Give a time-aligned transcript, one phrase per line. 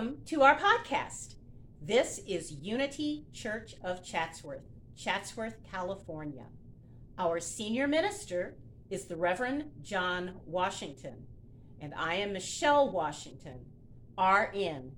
[0.00, 1.34] to our podcast.
[1.82, 4.64] This is Unity Church of Chatsworth,
[4.96, 6.46] Chatsworth, California.
[7.18, 8.56] Our senior minister
[8.88, 11.26] is the Reverend John Washington,
[11.82, 13.66] and I am Michelle Washington,
[14.18, 14.92] RN,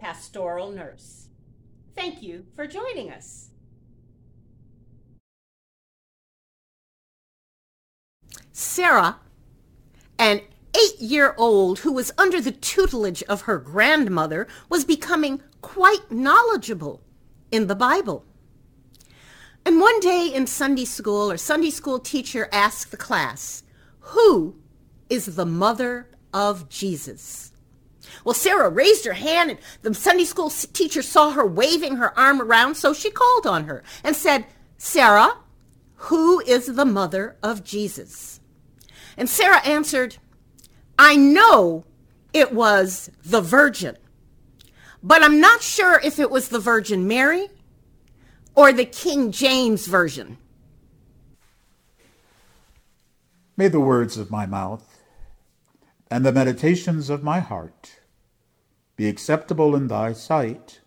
[0.00, 1.28] pastoral nurse.
[1.94, 3.50] Thank you for joining us.
[8.50, 9.20] Sarah,
[10.18, 10.40] an
[10.88, 17.02] eight year old who was under the tutelage of her grandmother, was becoming quite knowledgeable
[17.50, 18.24] in the Bible.
[19.64, 23.62] And one day in Sunday school, our Sunday school teacher asked the class,
[24.00, 24.56] Who
[25.10, 27.52] is the mother of Jesus?
[28.24, 32.40] Well, Sarah raised her hand, and the Sunday school teacher saw her waving her arm
[32.40, 34.46] around, so she called on her and said,
[34.78, 35.36] Sarah,
[35.96, 38.40] who is the mother of Jesus?
[39.16, 40.16] And Sarah answered,
[40.98, 41.84] I know
[42.32, 43.96] it was the Virgin,
[45.02, 47.48] but I'm not sure if it was the Virgin Mary
[48.56, 50.38] or the King James Version.
[53.56, 54.98] May the words of my mouth
[56.10, 58.00] and the meditations of my heart
[58.96, 60.80] be acceptable in thy sight,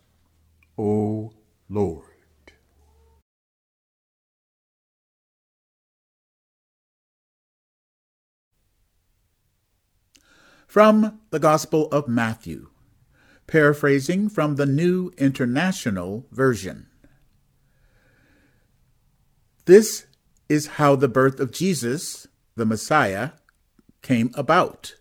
[0.77, 1.31] O
[1.69, 2.10] Lord.
[10.71, 12.69] From the Gospel of Matthew,
[13.45, 16.87] paraphrasing from the New International Version.
[19.65, 20.05] This
[20.47, 23.31] is how the birth of Jesus, the Messiah,
[24.01, 24.95] came about.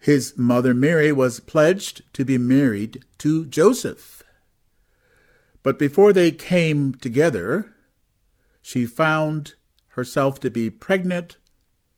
[0.00, 4.24] His mother Mary was pledged to be married to Joseph.
[5.62, 7.72] But before they came together,
[8.62, 9.54] she found
[9.90, 11.36] herself to be pregnant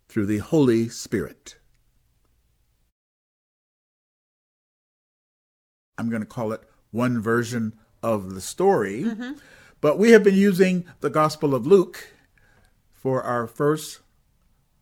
[0.07, 1.57] through the Holy Spirit.
[5.99, 9.03] I'm going to call it one version of the story.
[9.03, 9.33] Mm-hmm.
[9.81, 12.13] But we have been using the Gospel of Luke
[12.93, 14.01] for our first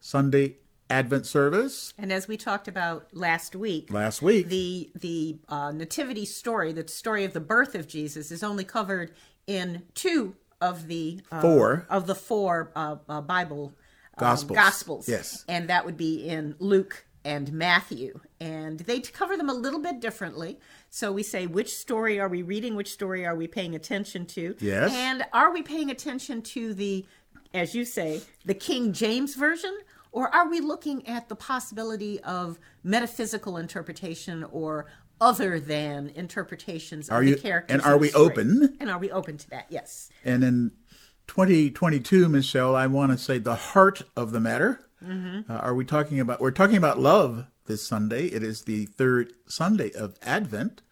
[0.00, 0.56] Sunday
[0.90, 1.92] Advent service.
[1.98, 6.86] And as we talked about last week, last week, the the uh, nativity story, the
[6.86, 9.12] story of the birth of Jesus, is only covered
[9.46, 13.74] in two of the uh, four of the four uh, uh Bible
[14.18, 14.56] um, Gospels.
[14.56, 15.08] Gospels.
[15.08, 19.80] Yes, and that would be in Luke and Matthew, and they cover them a little
[19.80, 20.58] bit differently.
[20.90, 22.76] So we say, which story are we reading?
[22.76, 24.54] Which story are we paying attention to?
[24.60, 27.06] Yes, and are we paying attention to the,
[27.54, 29.74] as you say, the King James version?
[30.12, 34.86] Or are we looking at the possibility of metaphysical interpretation or
[35.20, 37.74] other than interpretations are of you, the characters?
[37.74, 38.30] And are we story?
[38.30, 38.76] open?
[38.78, 39.66] And are we open to that?
[39.70, 40.10] Yes.
[40.24, 40.70] And in
[41.28, 44.86] 2022, Michelle, I want to say the heart of the matter.
[45.02, 45.50] Mm-hmm.
[45.50, 46.40] Uh, are we talking about?
[46.40, 48.26] We're talking about love this Sunday.
[48.26, 50.82] It is the third Sunday of Advent.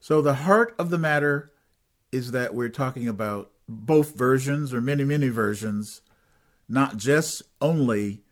[0.00, 1.52] So the heart of the matter
[2.12, 6.02] is that we're talking about both versions or many, many versions,
[6.68, 8.22] not just only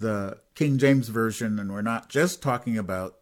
[0.00, 3.16] the King James Version, and we're not just talking about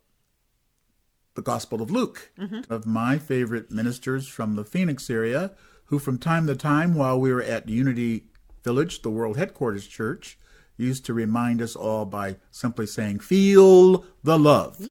[1.35, 2.73] the Gospel of Luke, mm-hmm.
[2.73, 5.53] of my favorite ministers from the Phoenix area,
[5.87, 8.25] who from time to time, while we were at Unity
[8.65, 10.39] Village, the World Headquarters Church,
[10.77, 14.89] used to remind us all by simply saying, Feel the love.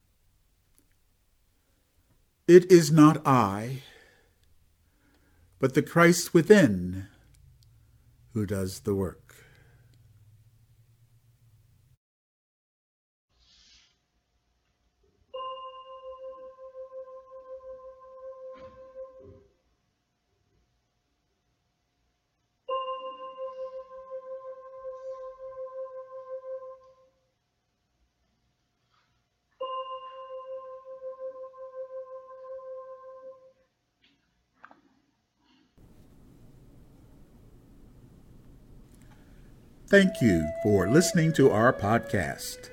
[2.48, 3.82] It is not I,
[5.60, 7.08] but the Christ within
[8.34, 9.36] who does the work.
[39.96, 42.70] Thank you for listening to our podcast.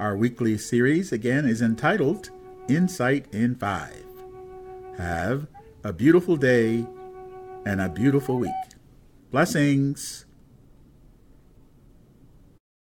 [0.00, 2.30] Our weekly series again is entitled
[2.68, 4.04] Insight in Five.
[4.98, 5.46] Have
[5.84, 6.84] a beautiful day
[7.64, 8.50] and a beautiful week.
[9.30, 10.26] Blessings.